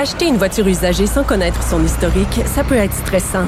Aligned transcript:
Acheter 0.00 0.26
une 0.26 0.36
voiture 0.36 0.68
usagée 0.68 1.08
sans 1.08 1.24
connaître 1.24 1.60
son 1.60 1.84
historique, 1.84 2.42
ça 2.46 2.62
peut 2.62 2.76
être 2.76 2.94
stressant. 2.94 3.46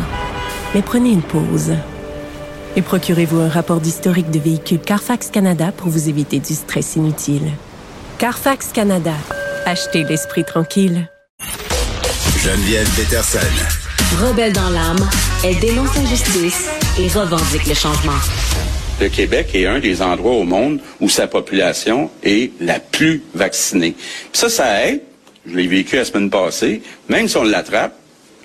Mais 0.75 0.83
prenez 0.83 1.11
une 1.11 1.23
pause. 1.23 1.77
Et 2.75 2.83
procurez-vous 2.83 3.39
un 3.39 3.49
rapport 3.49 3.81
d'historique 3.81 4.33
de 4.33 4.41
véhicule 4.41 4.81
Carfax 4.81 5.31
Canada 5.31 5.71
pour 5.71 5.91
vous 5.91 6.09
éviter 6.09 6.41
du 6.41 6.55
stress 6.55 6.97
inutile. 6.97 7.53
Carfax 8.19 8.73
Canada. 8.73 9.13
Achetez 9.65 10.03
l'esprit 10.03 10.43
tranquille. 10.45 11.09
Geneviève 12.43 12.89
Peterson. 12.97 13.39
Rebelle 14.21 14.53
dans 14.53 14.71
l'âme, 14.71 15.09
elle 15.45 15.61
dénonce 15.61 15.95
l'injustice 15.95 16.69
et 16.99 17.07
revendique 17.17 17.69
le 17.69 17.75
changement. 17.75 18.19
Le 19.01 19.09
Québec 19.09 19.51
est 19.55 19.67
un 19.67 19.79
des 19.79 20.03
endroits 20.03 20.35
au 20.35 20.43
monde 20.43 20.81
où 21.01 21.09
sa 21.09 21.29
population 21.29 22.11
est 22.25 22.51
la 22.61 22.81
plus 22.81 23.23
vaccinée. 23.35 23.93
Puis 23.93 24.41
ça, 24.41 24.49
ça 24.49 24.85
aide. 24.85 25.03
Je 25.47 25.57
l'ai 25.57 25.67
vécu 25.67 25.97
la 25.97 26.05
semaine 26.05 26.31
passée. 26.31 26.83
Même 27.09 27.29
si 27.29 27.37
on 27.37 27.45
l'attrape, 27.45 27.95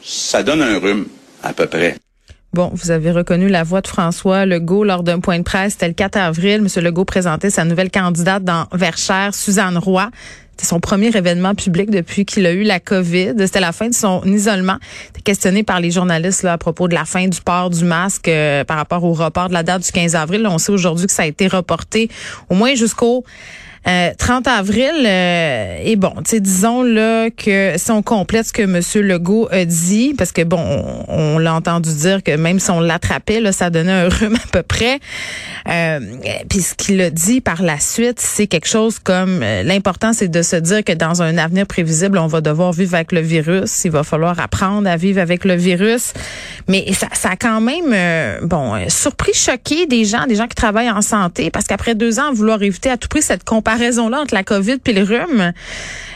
ça 0.04 0.44
donne 0.44 0.62
un 0.62 0.80
rhume, 0.80 1.08
à 1.44 1.54
peu 1.54 1.68
près. 1.68 1.96
Bon, 2.54 2.72
vous 2.74 2.90
avez 2.90 3.12
reconnu 3.12 3.50
la 3.50 3.64
voix 3.64 3.82
de 3.82 3.88
François 3.88 4.46
Legault 4.46 4.86
lors 4.86 5.04
d'un 5.04 5.20
point 5.20 5.38
de 5.40 5.44
presse. 5.44 5.74
C'était 5.74 5.90
le 5.90 5.94
4 5.94 6.16
avril. 6.16 6.62
Monsieur 6.62 6.82
Legault 6.82 7.04
présentait 7.04 7.50
sa 7.50 7.66
nouvelle 7.66 7.92
candidate 7.92 8.46
dans 8.46 8.68
Verchères, 8.72 9.36
Suzanne 9.36 9.78
Roy. 9.78 10.10
C'était 10.52 10.68
son 10.68 10.80
premier 10.80 11.08
événement 11.08 11.54
public 11.54 11.90
depuis 11.90 12.24
qu'il 12.24 12.46
a 12.46 12.54
eu 12.54 12.64
la 12.64 12.80
COVID. 12.80 13.34
C'était 13.40 13.60
la 13.60 13.74
fin 13.74 13.90
de 13.90 13.94
son 13.94 14.24
isolement. 14.24 14.78
Il 14.80 15.10
était 15.10 15.22
questionné 15.22 15.64
par 15.64 15.82
les 15.82 15.92
journalistes 15.92 16.46
à 16.46 16.58
propos 16.58 16.88
de 16.88 16.94
la 16.94 17.04
fin 17.04 17.28
du 17.28 17.42
port 17.42 17.70
du 17.70 17.84
masque 17.84 18.30
euh, 18.30 18.64
par 18.64 18.78
rapport 18.78 19.04
au 19.04 19.12
report 19.12 19.50
de 19.50 19.54
la 19.54 19.64
date 19.64 19.84
du 19.84 19.92
15 19.92 20.16
avril. 20.16 20.48
on 20.50 20.58
sait 20.58 20.72
aujourd'hui 20.72 21.08
que 21.08 21.12
ça 21.12 21.24
a 21.24 21.26
été 21.26 21.48
reporté 21.48 22.10
au 22.50 22.56
moins 22.56 22.74
jusqu'au 22.74 23.26
30 23.86 24.48
euh, 24.48 24.52
avril, 24.52 25.06
euh, 25.06 25.78
et 25.84 25.96
bon, 25.96 26.14
disons 26.24 26.82
là 26.82 27.30
que 27.30 27.74
si 27.78 27.92
on 27.92 28.02
complète 28.02 28.48
ce 28.48 28.54
que 28.54 28.64
M. 28.64 28.82
Legault 29.08 29.48
a 29.52 29.64
dit, 29.64 30.16
parce 30.18 30.32
que 30.32 30.42
bon, 30.42 31.06
on, 31.08 31.38
l'a 31.38 31.54
entendu 31.54 31.94
dire 31.94 32.24
que 32.24 32.36
même 32.36 32.60
si 32.60 32.72
on 32.72 32.80
l'attrapait, 32.80 33.40
là, 33.40 33.52
ça 33.52 33.70
donnait 33.70 33.92
un 33.92 34.10
rhume 34.10 34.36
à 34.36 34.48
peu 34.52 34.64
près. 34.64 35.00
Euh, 35.70 36.00
puis 36.50 36.62
ce 36.62 36.74
qu'il 36.74 37.00
a 37.02 37.12
dit 37.12 37.42
par 37.42 37.62
la 37.62 37.80
suite, 37.80 38.20
c'est 38.20 38.48
quelque 38.48 38.68
chose 38.68 38.98
comme 38.98 39.44
euh, 39.44 39.62
l'important, 39.62 40.14
c'est 40.14 40.30
de 40.30 40.42
se 40.42 40.56
dire 40.56 40.84
que 40.84 40.94
dans 40.94 41.22
un 41.22 41.38
avenir 41.38 41.68
prévisible, 41.68 42.18
on 42.18 42.28
va 42.28 42.42
devoir 42.42 42.72
vivre 42.72 42.96
avec 42.96 43.12
le 43.12 43.22
virus. 43.22 43.86
Il 43.86 43.92
va 43.92 44.02
falloir 44.02 44.40
apprendre 44.40 44.90
à 44.90 44.98
vivre 44.98 45.22
avec 45.22 45.46
le 45.46 45.54
virus. 45.54 46.14
Mais 46.68 46.92
ça, 46.94 47.08
ça 47.14 47.30
a 47.32 47.36
quand 47.36 47.62
même, 47.62 47.94
bon, 48.42 48.74
surpris, 48.90 49.34
choqué 49.36 49.86
des 49.86 50.06
gens, 50.06 50.26
des 50.26 50.36
gens 50.36 50.48
qui 50.48 50.56
travaillent 50.56 50.90
en 50.90 51.04
santé, 51.04 51.52
parce 51.52 51.66
qu'après 51.66 51.94
deux 51.94 52.20
ans, 52.20 52.34
vouloir 52.34 52.64
éviter 52.64 52.90
à 52.90 52.98
tout 52.98 53.08
prix 53.08 53.22
cette 53.22 53.44
comparaison 53.44 53.75
comparaison-là 53.76 54.22
entre 54.22 54.34
la 54.34 54.44
COVID 54.44 54.78
et 54.86 54.94
le 54.94 55.04
rhume, 55.04 55.54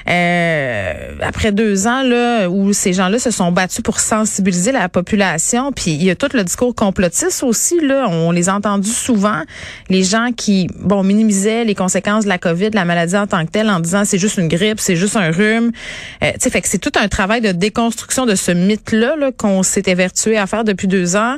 euh, 0.10 0.94
après 1.22 1.52
deux 1.52 1.88
ans 1.88 2.02
là 2.04 2.50
où 2.50 2.74
ces 2.74 2.94
gens-là 2.94 3.20
se 3.20 3.32
sont 3.32 3.52
battus 3.52 3.82
pour 3.82 4.00
sensibiliser 4.00 4.72
la 4.72 4.90
population, 4.90 5.72
puis 5.72 5.92
il 5.92 6.04
y 6.04 6.10
a 6.10 6.16
tout 6.16 6.30
le 6.34 6.44
discours 6.44 6.74
complotiste 6.74 7.44
aussi 7.44 7.80
là, 7.82 8.08
on 8.10 8.32
les 8.32 8.50
a 8.50 8.56
entendus 8.56 8.90
souvent, 8.90 9.42
les 9.90 10.04
gens 10.04 10.30
qui 10.36 10.70
bon 10.80 11.04
minimisaient 11.04 11.66
les 11.66 11.76
conséquences 11.76 12.24
de 12.24 12.30
la 12.30 12.38
COVID, 12.38 12.70
la 12.74 12.86
maladie 12.86 13.18
en 13.18 13.28
tant 13.28 13.46
que 13.46 13.52
telle, 13.52 13.70
en 13.70 13.80
disant 13.80 14.04
c'est 14.06 14.18
juste 14.18 14.38
une 14.38 14.48
grippe, 14.48 14.80
c'est 14.80 14.96
juste 14.96 15.16
un 15.16 15.32
rhume. 15.32 15.72
Euh, 16.24 16.32
tu 16.34 16.40
sais, 16.40 16.50
fait 16.50 16.62
que 16.62 16.68
c'est 16.68 16.80
tout 16.80 16.92
un 17.00 17.08
travail 17.08 17.42
de 17.42 17.52
déconstruction 17.52 18.26
de 18.26 18.36
ce 18.36 18.52
mythe-là 18.52 19.16
-là, 19.18 19.32
qu'on 19.36 19.64
s'est 19.64 19.84
évertué 19.86 20.38
à 20.38 20.48
faire 20.48 20.64
depuis 20.64 20.88
deux 20.88 21.16
ans. 21.16 21.36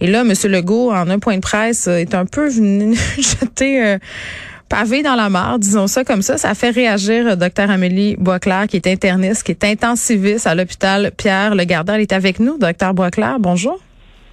Et 0.00 0.06
là, 0.06 0.20
M. 0.20 0.32
Legault, 0.44 0.92
en 0.92 1.08
un 1.08 1.18
point 1.18 1.36
de 1.36 1.40
presse, 1.40 1.86
est 1.86 2.14
un 2.14 2.26
peu 2.26 2.48
venu 2.48 2.96
jeter 3.16 3.82
euh, 3.82 3.98
pavé 4.68 5.02
dans 5.02 5.14
la 5.14 5.28
mare, 5.28 5.58
disons 5.58 5.86
ça 5.86 6.04
comme 6.04 6.22
ça. 6.22 6.38
Ça 6.38 6.54
fait 6.54 6.70
réagir 6.70 7.26
euh, 7.26 7.36
Dr 7.36 7.70
Amélie 7.70 8.16
Boisclair, 8.18 8.66
qui 8.68 8.76
est 8.76 8.86
interniste, 8.86 9.44
qui 9.44 9.52
est 9.52 9.64
intensiviste 9.64 10.46
à 10.46 10.54
l'hôpital 10.54 11.10
Pierre 11.16 11.54
Le 11.54 11.64
Gardin. 11.64 11.94
Elle 11.94 12.02
est 12.02 12.12
avec 12.12 12.40
nous, 12.40 12.58
Dr 12.58 12.94
Boisclair. 12.94 13.38
Bonjour. 13.38 13.78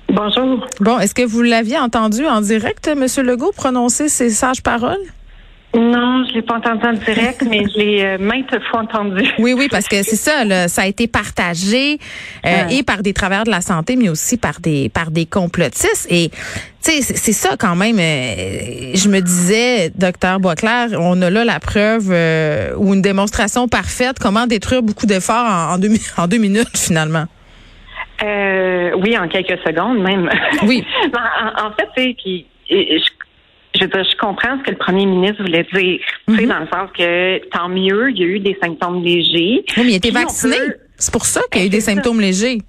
Bonjour. 0.09 0.67
Bon, 0.79 0.99
est-ce 0.99 1.15
que 1.15 1.23
vous 1.23 1.41
l'aviez 1.41 1.79
entendu 1.79 2.25
en 2.25 2.41
direct, 2.41 2.87
M. 2.87 3.05
Legault, 3.25 3.51
prononcer 3.55 4.09
ces 4.09 4.29
sages 4.29 4.61
paroles? 4.61 4.99
Non, 5.75 6.23
je 6.27 6.35
l'ai 6.35 6.43
pas 6.43 6.57
entendu 6.57 6.85
en 6.85 6.93
direct, 6.93 7.43
mais 7.49 7.63
je 7.63 7.79
l'ai 7.79 8.03
euh, 8.03 8.17
maintes 8.19 8.55
fois 8.69 8.81
entendu. 8.81 9.27
Oui, 9.39 9.53
oui, 9.53 9.67
parce 9.71 9.87
que 9.87 10.03
c'est 10.03 10.15
ça, 10.15 10.45
là, 10.45 10.67
ça 10.67 10.83
a 10.83 10.85
été 10.85 11.07
partagé 11.07 11.97
euh, 12.45 12.67
et 12.69 12.83
par 12.83 13.01
des 13.01 13.13
travailleurs 13.13 13.45
de 13.45 13.49
la 13.49 13.61
santé, 13.61 13.95
mais 13.95 14.09
aussi 14.09 14.37
par 14.37 14.59
des 14.59 14.89
par 14.89 15.09
des 15.09 15.25
complotistes. 15.25 16.07
Et 16.11 16.29
tu 16.29 16.91
sais, 16.91 17.01
c'est 17.01 17.33
ça 17.33 17.55
quand 17.57 17.75
même. 17.75 17.97
Euh, 17.97 18.91
je 18.93 19.09
me 19.09 19.19
disais, 19.19 19.89
docteur 19.95 20.39
Boisclair, 20.39 20.89
on 20.99 21.19
a 21.23 21.31
là 21.31 21.43
la 21.43 21.59
preuve 21.59 22.09
ou 22.77 22.93
une 22.93 23.01
démonstration 23.01 23.67
parfaite 23.67 24.19
comment 24.19 24.45
détruire 24.45 24.83
beaucoup 24.83 25.07
d'efforts 25.07 25.47
en, 25.71 25.79
deux, 25.79 25.89
en 26.17 26.27
deux 26.27 26.37
minutes 26.37 26.77
finalement. 26.77 27.25
oui, 28.21 29.17
en 29.17 29.27
quelques 29.27 29.59
secondes 29.65 30.03
même. 30.03 30.29
Oui. 30.67 30.85
en, 31.57 31.67
en, 31.67 31.71
fait, 31.71 31.87
sais, 31.97 32.45
je 32.69 33.22
je, 33.75 33.85
je 33.85 34.17
comprends 34.17 34.57
ce 34.59 34.63
que 34.63 34.71
le 34.71 34.77
premier 34.77 35.05
ministre 35.05 35.41
voulait 35.43 35.65
dire, 35.73 35.99
tu 36.27 36.35
sais, 36.35 36.43
mhm. 36.43 36.49
dans 36.49 36.59
le 36.59 36.67
sens 36.67 36.89
que 36.97 37.49
tant 37.49 37.69
mieux, 37.69 38.11
il 38.11 38.17
y 38.17 38.23
a 38.23 38.27
eu 38.27 38.39
des 38.39 38.57
symptômes 38.61 39.03
légers. 39.03 39.63
Oui, 39.77 39.83
mais 39.83 39.91
il 39.91 39.95
était 39.95 40.11
vacciné. 40.11 40.57
C'est 40.97 41.11
pour 41.11 41.25
ça 41.25 41.41
qu'il 41.51 41.61
y 41.61 41.63
a 41.63 41.67
eu 41.67 41.69
des 41.69 41.81
symptômes 41.81 42.21
légers. 42.21 42.59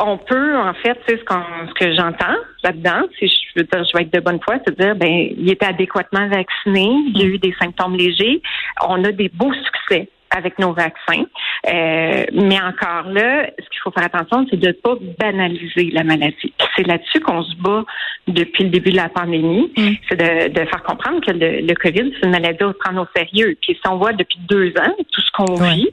on 0.00 0.18
peut, 0.18 0.56
en 0.56 0.74
fait, 0.74 0.98
ce, 1.06 1.16
ce 1.16 1.74
que 1.74 1.94
j'entends 1.94 2.36
là-dedans, 2.64 3.02
si 3.18 3.28
je 3.28 3.60
veux 3.60 3.64
dire, 3.64 3.84
je 3.84 3.96
vais 3.96 4.04
être 4.04 4.12
de 4.12 4.20
bonne 4.20 4.40
foi, 4.42 4.56
c'est 4.66 4.78
dire, 4.78 4.96
ben, 4.96 5.28
il 5.36 5.50
était 5.50 5.66
adéquatement 5.66 6.28
vacciné, 6.28 6.90
il 7.14 7.18
y 7.18 7.22
a 7.22 7.26
eu 7.26 7.38
des 7.38 7.54
symptômes 7.60 7.96
légers, 7.96 8.42
on 8.88 9.04
a 9.04 9.12
des 9.12 9.28
beaux 9.28 9.52
succès 9.52 10.08
avec 10.36 10.58
nos 10.58 10.72
vaccins. 10.72 11.24
Euh, 11.66 12.24
mais 12.32 12.60
encore 12.60 13.10
là, 13.10 13.46
ce 13.58 13.68
qu'il 13.70 13.80
faut 13.82 13.90
faire 13.90 14.04
attention, 14.04 14.46
c'est 14.50 14.58
de 14.58 14.68
ne 14.68 14.72
pas 14.72 14.94
banaliser 15.18 15.90
la 15.92 16.04
maladie. 16.04 16.52
C'est 16.76 16.86
là-dessus 16.86 17.20
qu'on 17.20 17.42
se 17.42 17.56
bat 17.56 17.84
depuis 18.26 18.64
le 18.64 18.70
début 18.70 18.90
de 18.90 18.96
la 18.96 19.08
pandémie. 19.08 19.70
Mm. 19.76 19.90
C'est 20.08 20.16
de, 20.16 20.48
de, 20.52 20.66
faire 20.66 20.82
comprendre 20.82 21.24
que 21.24 21.32
le, 21.32 21.60
le 21.66 21.74
COVID, 21.74 22.12
c'est 22.14 22.26
une 22.26 22.32
maladie 22.32 22.62
à 22.62 22.72
prendre 22.72 23.02
au 23.02 23.06
sérieux. 23.16 23.56
Puis 23.60 23.74
si 23.80 23.88
on 23.88 23.96
voit 23.96 24.12
depuis 24.12 24.38
deux 24.48 24.68
ans 24.78 24.94
tout 25.12 25.20
ce 25.20 25.30
qu'on 25.32 25.54
vit, 25.54 25.88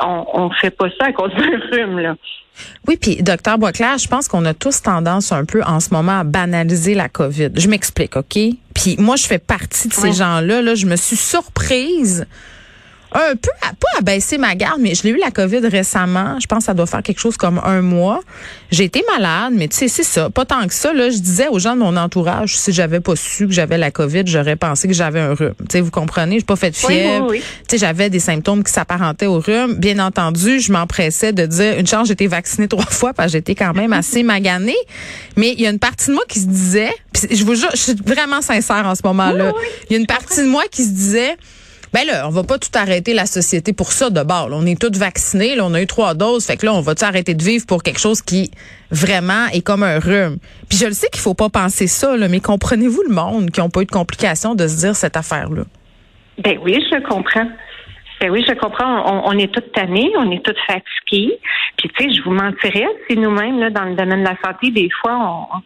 on 0.00 0.48
ne 0.48 0.54
fait 0.54 0.70
pas 0.70 0.88
ça 1.00 1.06
à 1.06 1.12
cause 1.12 1.32
d'un 1.34 1.58
rhume. 1.70 1.98
Là. 1.98 2.16
Oui, 2.86 2.96
puis 2.96 3.22
docteur 3.22 3.58
Boisclair, 3.58 3.98
je 3.98 4.08
pense 4.08 4.28
qu'on 4.28 4.44
a 4.44 4.54
tous 4.54 4.82
tendance 4.82 5.32
un 5.32 5.44
peu 5.44 5.62
en 5.64 5.80
ce 5.80 5.92
moment 5.92 6.20
à 6.20 6.24
banaliser 6.24 6.94
la 6.94 7.08
COVID. 7.08 7.50
Je 7.54 7.68
m'explique, 7.68 8.16
OK? 8.16 8.38
Puis 8.74 8.96
moi, 8.98 9.16
je 9.16 9.26
fais 9.26 9.38
partie 9.38 9.88
de 9.88 9.92
ces 9.92 10.12
gens-là. 10.12 10.62
Là, 10.62 10.74
je 10.74 10.86
me 10.86 10.96
suis 10.96 11.16
surprise 11.16 12.26
un 13.12 13.36
peu, 13.36 13.50
pas 13.62 13.98
à 13.98 14.02
baisser 14.02 14.38
ma 14.38 14.54
garde, 14.54 14.80
mais 14.80 14.94
je 14.94 15.04
l'ai 15.04 15.10
eu 15.10 15.18
la 15.18 15.30
COVID 15.30 15.66
récemment. 15.68 16.38
Je 16.40 16.46
pense 16.46 16.58
que 16.58 16.64
ça 16.64 16.74
doit 16.74 16.86
faire 16.86 17.02
quelque 17.02 17.20
chose 17.20 17.36
comme 17.36 17.60
un 17.64 17.80
mois. 17.82 18.20
J'ai 18.70 18.84
été 18.84 19.02
malade, 19.16 19.52
mais 19.56 19.68
tu 19.68 19.76
sais, 19.76 19.88
c'est 19.88 20.02
ça. 20.02 20.28
Pas 20.28 20.44
tant 20.44 20.66
que 20.66 20.74
ça. 20.74 20.92
Là, 20.92 21.10
je 21.10 21.18
disais 21.18 21.48
aux 21.48 21.58
gens 21.58 21.74
de 21.74 21.80
mon 21.80 21.96
entourage, 21.96 22.58
si 22.58 22.72
j'avais 22.72 23.00
pas 23.00 23.16
su 23.16 23.46
que 23.46 23.52
j'avais 23.52 23.78
la 23.78 23.90
COVID, 23.90 24.22
j'aurais 24.26 24.56
pensé 24.56 24.88
que 24.88 24.94
j'avais 24.94 25.20
un 25.20 25.34
rhume. 25.34 25.54
Tu 25.60 25.66
sais, 25.70 25.80
vous 25.80 25.90
comprenez? 25.90 26.40
J'ai 26.40 26.44
pas 26.44 26.56
fait 26.56 26.70
de 26.70 26.76
fièvre. 26.76 27.32
Tu 27.32 27.42
sais, 27.68 27.78
j'avais 27.78 28.10
des 28.10 28.18
symptômes 28.18 28.64
qui 28.64 28.72
s'apparentaient 28.72 29.26
au 29.26 29.38
rhume. 29.38 29.74
Bien 29.76 29.98
entendu, 29.98 30.60
je 30.60 30.72
m'empressais 30.72 31.32
de 31.32 31.46
dire, 31.46 31.78
une 31.78 31.86
chance, 31.86 32.08
j'ai 32.08 32.14
été 32.14 32.26
vaccinée 32.26 32.68
trois 32.68 32.84
fois 32.84 33.12
parce 33.12 33.28
que 33.28 33.32
j'étais 33.38 33.54
quand 33.54 33.74
même 33.74 33.92
assez 33.92 34.22
maganée. 34.22 34.76
Mais 35.36 35.52
il 35.52 35.60
y 35.60 35.66
a 35.66 35.70
une 35.70 35.78
partie 35.78 36.08
de 36.08 36.14
moi 36.14 36.24
qui 36.28 36.40
se 36.40 36.46
disait, 36.46 36.92
je 37.30 37.44
vous 37.44 37.54
jure, 37.54 37.70
je 37.72 37.80
suis 37.80 37.94
vraiment 37.94 38.42
sincère 38.42 38.86
en 38.86 38.94
ce 38.94 39.02
moment-là. 39.04 39.52
Il 39.88 39.94
y 39.94 39.96
a 39.96 39.98
une 39.98 40.06
partie 40.06 40.40
de 40.40 40.48
moi 40.48 40.64
qui 40.70 40.82
se 40.82 40.90
disait, 40.90 41.36
ben 41.92 42.06
là, 42.06 42.26
on 42.26 42.30
va 42.30 42.42
pas 42.42 42.58
tout 42.58 42.70
arrêter 42.74 43.14
la 43.14 43.26
société 43.26 43.72
pour 43.72 43.92
ça 43.92 44.10
de 44.10 44.22
bord. 44.22 44.48
On 44.52 44.66
est 44.66 44.80
tous 44.80 44.98
vaccinés, 44.98 45.56
là, 45.56 45.64
on 45.64 45.74
a 45.74 45.80
eu 45.80 45.86
trois 45.86 46.14
doses, 46.14 46.46
fait 46.46 46.56
que 46.56 46.66
là, 46.66 46.74
on 46.74 46.80
va-tu 46.80 47.04
arrêter 47.04 47.34
de 47.34 47.42
vivre 47.42 47.66
pour 47.66 47.82
quelque 47.82 48.00
chose 48.00 48.22
qui 48.22 48.50
vraiment 48.90 49.46
est 49.52 49.62
comme 49.62 49.82
un 49.82 49.98
rhume? 49.98 50.38
Puis 50.68 50.78
je 50.78 50.86
le 50.86 50.92
sais 50.92 51.08
qu'il 51.08 51.22
faut 51.22 51.34
pas 51.34 51.48
penser 51.48 51.86
ça, 51.86 52.16
mais 52.28 52.40
comprenez-vous 52.40 53.02
le 53.08 53.14
monde 53.14 53.50
qui 53.50 53.60
n'a 53.60 53.68
pas 53.68 53.82
eu 53.82 53.86
de 53.86 53.90
complications 53.90 54.54
de 54.54 54.66
se 54.66 54.78
dire 54.78 54.96
cette 54.96 55.16
affaire-là? 55.16 55.62
Ben 56.38 56.58
oui, 56.62 56.84
je 56.90 56.98
comprends. 57.08 57.48
Ben 58.20 58.30
oui, 58.30 58.44
je 58.46 58.54
comprends. 58.54 59.24
On, 59.26 59.38
est 59.38 59.52
toutes 59.52 59.72
tannés, 59.72 60.10
on 60.16 60.30
est 60.30 60.44
toutes 60.44 60.58
fatigués. 60.66 61.38
Puis 61.76 61.90
tu 61.96 62.04
sais, 62.04 62.14
je 62.14 62.22
vous 62.22 62.32
mentirais 62.32 62.88
si 63.08 63.16
nous-mêmes, 63.16 63.60
là, 63.60 63.70
dans 63.70 63.84
le 63.84 63.94
domaine 63.94 64.20
de 64.20 64.28
la 64.28 64.36
santé, 64.44 64.70
des 64.70 64.88
fois, 65.02 65.18
on, 65.18 65.60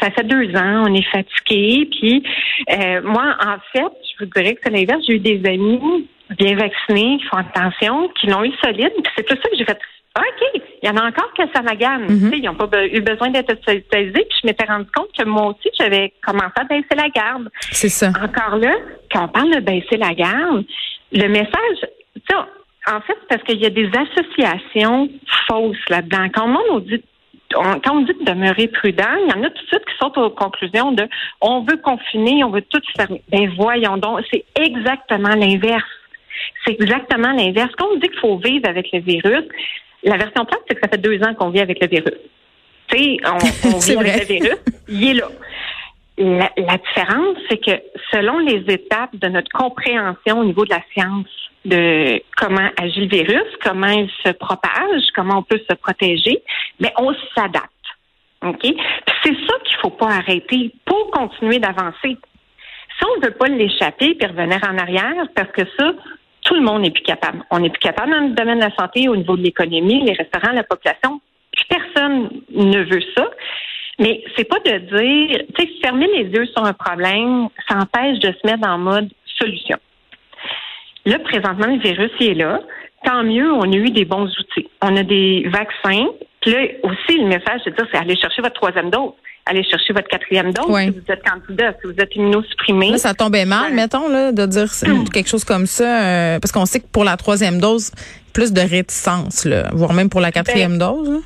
ça 0.00 0.10
fait 0.10 0.24
deux 0.24 0.54
ans, 0.56 0.84
on 0.86 0.94
est 0.94 1.06
fatigué. 1.10 1.88
Puis 1.90 2.22
euh, 2.70 3.02
moi, 3.02 3.36
en 3.40 3.56
fait, 3.72 3.92
je 4.02 4.24
vous 4.24 4.30
dirais 4.34 4.54
que 4.54 4.60
c'est 4.64 4.70
l'inverse. 4.70 5.02
J'ai 5.06 5.14
eu 5.14 5.18
des 5.18 5.40
amis 5.48 6.08
bien 6.36 6.56
vaccinés, 6.56 7.18
qui 7.18 7.24
font 7.26 7.38
attention, 7.38 8.08
qui 8.20 8.26
l'ont 8.26 8.44
eu 8.44 8.52
solide. 8.62 8.92
Puis 9.02 9.12
c'est 9.16 9.24
tout 9.24 9.36
ça 9.36 9.48
que 9.48 9.56
j'ai 9.56 9.64
fait. 9.64 9.78
Ah, 10.14 10.20
OK, 10.20 10.62
il 10.82 10.88
y 10.88 10.90
en 10.90 10.96
a 10.96 11.06
encore 11.06 11.32
que 11.34 11.42
ça 11.54 11.62
la 11.62 11.76
gamme. 11.76 12.06
Mhm. 12.08 12.34
Ils 12.34 12.42
n'ont 12.42 12.54
pas 12.54 12.86
eu 12.86 13.00
besoin 13.00 13.30
d'être 13.30 13.52
hospitalisés. 13.52 14.26
Puis 14.28 14.38
je 14.42 14.46
m'étais 14.46 14.64
rendu 14.64 14.88
compte 14.94 15.08
que 15.16 15.24
moi 15.24 15.48
aussi, 15.48 15.68
j'avais 15.78 16.12
commencé 16.24 16.52
à 16.56 16.64
baisser 16.64 16.94
la 16.96 17.08
garde. 17.08 17.48
C'est 17.70 17.88
ça. 17.88 18.08
Encore 18.08 18.56
là, 18.56 18.74
quand 19.12 19.24
on 19.24 19.28
parle 19.28 19.54
de 19.54 19.60
baisser 19.60 19.96
la 19.96 20.14
garde, 20.14 20.64
le 21.12 21.28
message, 21.28 21.78
tu 22.14 22.22
sais, 22.28 22.36
en 22.90 23.00
fait, 23.02 23.14
c'est 23.20 23.28
parce 23.28 23.42
qu'il 23.44 23.60
y 23.60 23.66
a 23.66 23.70
des 23.70 23.88
associations 23.88 25.08
fausses 25.46 25.88
là-dedans. 25.88 26.28
Quand 26.34 26.48
monde 26.48 26.62
nous 26.72 26.80
dit 26.80 27.02
on- 27.56 27.80
quand 27.80 27.96
on 27.96 28.00
dit 28.02 28.12
de 28.20 28.24
demeurer 28.24 28.68
prudent, 28.68 29.14
il 29.24 29.30
y 29.30 29.38
en 29.38 29.42
a 29.42 29.50
tout 29.50 29.62
de 29.62 29.68
suite 29.68 29.84
qui 29.84 29.96
sortent 29.98 30.18
aux 30.18 30.30
conclusions 30.30 30.92
de 30.92 31.08
on 31.40 31.60
veut 31.62 31.76
confiner, 31.78 32.44
on 32.44 32.50
veut 32.50 32.62
tout 32.62 32.80
fermer. 32.96 33.22
Ben 33.30 33.50
voyons 33.56 33.96
donc, 33.96 34.20
c'est 34.32 34.44
exactement 34.60 35.34
l'inverse. 35.34 35.84
C'est 36.64 36.72
exactement 36.80 37.32
l'inverse. 37.32 37.70
Quand 37.78 37.88
on 37.92 37.96
dit 37.96 38.08
qu'il 38.08 38.18
faut 38.20 38.38
vivre 38.38 38.68
avec 38.68 38.88
le 38.92 39.00
virus, 39.00 39.44
la 40.02 40.16
version 40.16 40.44
plate, 40.44 40.60
c'est 40.68 40.74
que 40.74 40.80
ça 40.82 40.88
fait 40.88 41.00
deux 41.00 41.20
ans 41.22 41.34
qu'on 41.34 41.50
vit 41.50 41.60
avec 41.60 41.80
le 41.80 41.88
virus. 41.88 42.18
Tu 42.88 42.98
sais, 42.98 43.16
on, 43.26 43.78
vit 43.78 43.96
avec 43.96 44.12
vrai. 44.12 44.18
le 44.20 44.24
virus, 44.24 44.58
il 44.88 45.08
est 45.08 45.14
là. 45.14 45.28
La, 46.20 46.50
la 46.56 46.76
différence, 46.78 47.36
c'est 47.48 47.58
que 47.64 47.80
selon 48.12 48.38
les 48.40 48.64
étapes 48.74 49.14
de 49.14 49.28
notre 49.28 49.50
compréhension 49.52 50.40
au 50.40 50.44
niveau 50.44 50.64
de 50.64 50.70
la 50.70 50.82
science 50.92 51.28
de 51.64 52.20
comment 52.36 52.68
agit 52.80 53.06
le 53.06 53.08
virus, 53.08 53.44
comment 53.62 53.88
il 53.88 54.10
se 54.24 54.32
propage, 54.32 55.02
comment 55.14 55.38
on 55.38 55.42
peut 55.42 55.60
se 55.68 55.74
protéger, 55.76 56.42
mais 56.80 56.92
on 56.96 57.12
s'adapte. 57.34 57.72
OK? 58.44 58.62
C'est 59.24 59.34
ça 59.34 59.54
qu'il 59.64 59.76
faut 59.80 59.90
pas 59.90 60.10
arrêter 60.10 60.72
pour 60.84 61.10
continuer 61.10 61.58
d'avancer. 61.58 62.16
Si 62.98 63.04
on 63.04 63.20
ne 63.20 63.26
veut 63.26 63.34
pas 63.34 63.48
l'échapper 63.48 64.14
puis 64.14 64.26
revenir 64.26 64.58
en 64.62 64.78
arrière, 64.78 65.26
parce 65.34 65.50
que 65.52 65.62
ça, 65.78 65.92
tout 66.42 66.54
le 66.54 66.62
monde 66.62 66.82
n'est 66.82 66.90
plus 66.90 67.02
capable. 67.02 67.42
On 67.50 67.58
n'est 67.60 67.70
plus 67.70 67.80
capable 67.80 68.10
dans 68.10 68.20
le 68.20 68.34
domaine 68.34 68.58
de 68.58 68.64
la 68.64 68.74
santé, 68.76 69.08
au 69.08 69.16
niveau 69.16 69.36
de 69.36 69.42
l'économie, 69.42 70.04
les 70.04 70.14
restaurants, 70.14 70.52
la 70.52 70.64
population. 70.64 71.20
Personne 71.68 72.42
ne 72.50 72.82
veut 72.84 73.02
ça. 73.16 73.28
Mais 73.98 74.22
c'est 74.36 74.44
pas 74.44 74.60
de 74.60 74.78
dire, 74.78 75.40
tu 75.56 75.66
sais, 75.66 75.72
fermer 75.82 76.06
les 76.06 76.24
yeux 76.30 76.46
sur 76.46 76.64
un 76.64 76.72
problème, 76.72 77.48
ça 77.68 77.78
empêche 77.78 78.20
de 78.20 78.32
se 78.32 78.46
mettre 78.46 78.66
en 78.66 78.78
mode 78.78 79.08
solution. 79.38 79.78
Là, 81.04 81.18
présentement, 81.18 81.66
le 81.66 81.80
virus 81.80 82.10
il 82.20 82.30
est 82.30 82.34
là. 82.34 82.60
Tant 83.04 83.24
mieux, 83.24 83.52
on 83.52 83.62
a 83.62 83.76
eu 83.76 83.90
des 83.90 84.04
bons 84.04 84.26
outils. 84.26 84.68
On 84.82 84.96
a 84.96 85.02
des 85.02 85.48
vaccins. 85.48 86.06
Puis 86.48 86.56
là, 86.56 86.66
aussi, 86.82 87.18
le 87.18 87.26
message, 87.26 87.60
c'est 87.62 87.70
de 87.70 87.76
dire, 87.76 87.86
c'est 87.92 87.98
aller 87.98 88.16
chercher 88.16 88.40
votre 88.40 88.54
troisième 88.54 88.88
dose. 88.88 89.12
Aller 89.44 89.62
chercher 89.64 89.92
votre 89.92 90.08
quatrième 90.08 90.50
dose 90.52 90.66
si 90.78 90.90
vous 90.90 91.12
êtes 91.12 91.22
candidat, 91.22 91.74
si 91.80 91.92
vous 91.92 91.94
êtes 91.98 92.14
immunosupprimé. 92.16 92.90
Là, 92.92 92.96
ça 92.96 93.12
tombait 93.12 93.44
mal, 93.44 93.74
mettons, 93.74 94.08
là, 94.08 94.32
de 94.32 94.46
dire 94.46 94.66
quelque 95.12 95.28
chose 95.28 95.44
comme 95.44 95.66
ça, 95.66 95.84
euh, 95.84 96.38
parce 96.38 96.50
qu'on 96.52 96.64
sait 96.64 96.80
que 96.80 96.86
pour 96.86 97.04
la 97.04 97.18
troisième 97.18 97.60
dose, 97.60 97.92
plus 98.32 98.54
de 98.54 98.62
réticence, 98.62 99.44
là, 99.44 99.68
voire 99.72 99.92
même 99.92 100.08
pour 100.08 100.22
la 100.22 100.32
quatrième 100.32 100.78
dose. 100.78 101.10
là. 101.10 101.18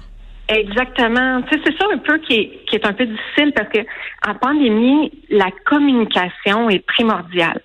Exactement. 0.57 1.43
Tu 1.43 1.57
sais, 1.57 1.63
c'est 1.67 1.79
ça 1.79 1.87
un 1.93 1.99
peu 1.99 2.19
qui 2.19 2.35
est, 2.35 2.65
qui 2.69 2.75
est 2.75 2.85
un 2.85 2.93
peu 2.93 3.07
difficile 3.07 3.53
parce 3.55 3.69
que 3.69 3.79
en 4.27 4.35
pandémie, 4.35 5.13
la 5.31 5.51
communication 5.67 6.69
est 6.69 6.85
primordiale. 6.85 7.61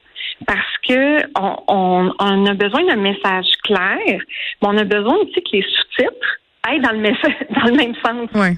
Parce 0.45 0.77
que 0.87 1.23
on, 1.39 1.57
on, 1.67 2.13
on 2.19 2.45
a 2.45 2.53
besoin 2.53 2.85
d'un 2.85 2.97
message 2.97 3.47
clair, 3.63 3.97
mais 4.05 4.19
on 4.61 4.77
a 4.77 4.83
besoin 4.83 5.15
aussi 5.15 5.41
que 5.41 5.49
les 5.53 5.63
sous-titres 5.63 6.39
dans 6.81 6.91
le, 6.91 7.09
dans 7.55 7.67
le 7.67 7.75
même 7.75 7.95
sens 7.95 8.29
Ouais. 8.35 8.55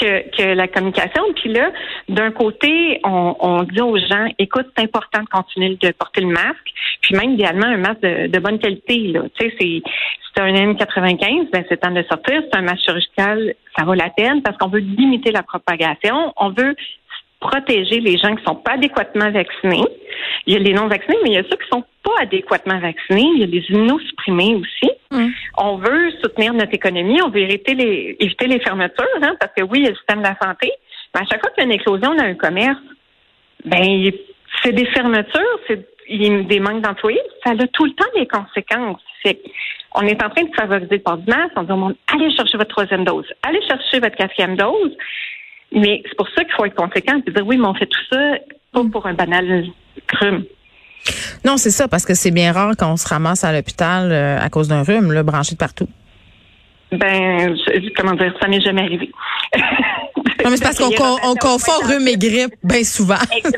que, 0.00 0.36
que 0.36 0.54
la 0.54 0.68
communication. 0.68 1.22
Puis 1.36 1.52
là, 1.52 1.70
d'un 2.08 2.30
côté, 2.30 3.00
on, 3.04 3.36
on 3.40 3.62
dit 3.62 3.80
aux 3.80 3.98
gens, 3.98 4.26
écoute, 4.38 4.66
c'est 4.76 4.84
important 4.84 5.20
de 5.20 5.28
continuer 5.28 5.76
de 5.80 5.90
porter 5.92 6.20
le 6.22 6.28
masque, 6.28 6.72
puis 7.02 7.14
même 7.16 7.32
idéalement 7.32 7.66
un 7.66 7.76
masque 7.78 8.00
de, 8.02 8.26
de 8.28 8.38
bonne 8.38 8.58
qualité. 8.58 8.98
Là. 9.08 9.22
Tu 9.38 9.48
sais, 9.48 9.54
c'est 9.60 9.82
c'est 10.34 10.42
un 10.42 10.52
N95, 10.72 11.50
ben 11.52 11.64
c'est 11.68 11.76
temps 11.78 11.90
de 11.90 12.02
sortir. 12.04 12.42
C'est 12.50 12.56
un 12.58 12.62
masque 12.62 12.84
chirurgical, 12.84 13.54
ça 13.76 13.84
vaut 13.84 13.94
la 13.94 14.08
peine 14.08 14.42
parce 14.42 14.56
qu'on 14.56 14.68
veut 14.68 14.78
limiter 14.80 15.30
la 15.30 15.42
propagation. 15.42 16.32
On 16.36 16.50
veut 16.50 16.74
protéger 17.38 18.00
les 18.00 18.16
gens 18.18 18.34
qui 18.36 18.44
sont 18.44 18.54
pas 18.54 18.72
adéquatement 18.72 19.30
vaccinés. 19.30 19.84
Il 20.46 20.54
y 20.54 20.56
a 20.56 20.60
les 20.60 20.72
non 20.72 20.86
vaccinés, 20.86 21.18
mais 21.22 21.30
il 21.30 21.34
y 21.34 21.38
a 21.38 21.42
ceux 21.42 21.56
qui 21.56 21.68
sont 21.70 21.84
pas 22.02 22.14
adéquatement 22.22 22.78
vaccinés. 22.78 23.28
Il 23.34 23.40
y 23.40 23.42
a 23.42 23.46
les 23.46 23.64
immunosupprimés 23.68 24.54
aussi. 24.54 24.90
Mm. 25.12 25.30
On 25.58 25.76
veut 25.76 26.10
soutenir 26.22 26.54
notre 26.54 26.74
économie. 26.74 27.20
On 27.22 27.28
veut 27.28 27.40
éviter 27.40 27.74
les, 27.74 28.16
éviter 28.18 28.46
les 28.46 28.60
fermetures, 28.60 29.04
hein, 29.22 29.34
parce 29.38 29.52
que 29.54 29.62
oui, 29.62 29.80
il 29.80 29.84
y 29.84 29.86
a 29.86 29.90
le 29.90 29.96
système 29.96 30.18
de 30.18 30.24
la 30.24 30.36
santé. 30.42 30.72
Mais 31.14 31.20
à 31.20 31.24
chaque 31.26 31.40
fois 31.40 31.50
qu'il 31.50 31.62
y 31.62 31.66
a 31.66 31.66
une 31.66 31.80
éclosion 31.80 32.10
un 32.18 32.34
commerce, 32.34 32.80
ben 33.64 34.10
c'est 34.62 34.72
des 34.72 34.86
fermetures, 34.86 35.58
c'est 35.68 35.86
des 36.08 36.60
manques 36.60 36.82
d'employés. 36.82 37.22
Ça 37.44 37.52
a 37.52 37.66
tout 37.68 37.84
le 37.84 37.92
temps 37.92 38.10
des 38.16 38.26
conséquences. 38.26 39.00
On 39.94 40.02
est 40.02 40.22
en 40.22 40.30
train 40.30 40.44
de 40.44 40.54
favoriser 40.54 40.96
le 40.96 41.02
port 41.02 41.18
du 41.18 41.30
masque. 41.30 41.52
On 41.56 41.62
dit 41.64 41.72
au 41.72 41.76
monde, 41.76 41.96
allez 42.12 42.34
chercher 42.34 42.56
votre 42.56 42.70
troisième 42.70 43.04
dose, 43.04 43.26
allez 43.42 43.60
chercher 43.66 44.00
votre 44.00 44.16
quatrième 44.16 44.56
dose. 44.56 44.96
Mais 45.70 46.02
c'est 46.06 46.16
pour 46.16 46.28
ça 46.30 46.44
qu'il 46.44 46.52
faut 46.54 46.64
être 46.64 46.74
conséquent 46.74 47.20
et 47.26 47.30
dire 47.30 47.46
oui, 47.46 47.56
mais 47.56 47.66
on 47.66 47.74
fait 47.74 47.86
tout 47.86 48.00
ça 48.10 48.38
pas 48.72 48.82
pour 48.90 49.06
un 49.06 49.14
banal 49.14 49.66
rhume. 50.20 50.44
Non, 51.44 51.56
c'est 51.56 51.70
ça, 51.70 51.88
parce 51.88 52.04
que 52.04 52.14
c'est 52.14 52.30
bien 52.30 52.52
rare 52.52 52.76
qu'on 52.76 52.96
se 52.96 53.08
ramasse 53.08 53.44
à 53.44 53.52
l'hôpital 53.52 54.10
euh, 54.12 54.38
à 54.40 54.48
cause 54.48 54.68
d'un 54.68 54.82
rhume, 54.82 55.12
là, 55.12 55.22
branché 55.22 55.52
de 55.54 55.58
partout. 55.58 55.88
Ben, 56.92 57.56
je- 57.56 57.88
comment 57.96 58.12
dire, 58.14 58.34
ça 58.40 58.48
m'est 58.48 58.60
jamais 58.60 58.82
arrivé. 58.82 59.10
Non, 60.44 60.50
mais 60.50 60.56
c'est 60.56 60.62
parce 60.64 60.78
qu'on 60.78 60.90
con- 60.90 61.18
on 61.24 61.34
confond 61.34 61.72
rhume 61.88 62.06
et 62.06 62.16
grippe 62.16 62.54
bien 62.62 62.84
souvent. 62.84 63.14
Ben, 63.42 63.50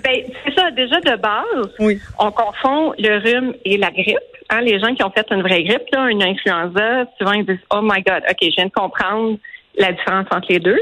c'est 0.44 0.54
ça, 0.54 0.70
déjà 0.70 1.00
de 1.00 1.16
base, 1.20 1.70
Oui. 1.80 1.98
on 2.18 2.30
confond 2.30 2.94
le 2.98 3.18
rhume 3.18 3.54
et 3.64 3.76
la 3.76 3.90
grippe. 3.90 4.18
Hein, 4.50 4.60
les 4.60 4.78
gens 4.78 4.94
qui 4.94 5.02
ont 5.02 5.10
fait 5.10 5.26
une 5.30 5.42
vraie 5.42 5.64
grippe, 5.64 5.82
là, 5.92 6.08
une 6.10 6.22
influenza, 6.22 7.06
souvent 7.18 7.32
ils 7.32 7.44
disent 7.46 7.58
Oh 7.70 7.80
my 7.82 8.02
God, 8.02 8.22
OK, 8.30 8.36
je 8.42 8.54
viens 8.54 8.66
de 8.66 8.70
comprendre 8.72 9.38
la 9.76 9.92
différence 9.92 10.26
entre 10.30 10.46
les 10.50 10.60
deux. 10.60 10.80